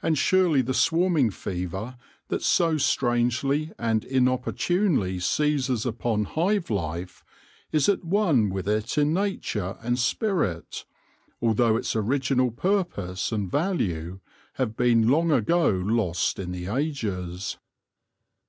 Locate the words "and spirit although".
9.82-11.76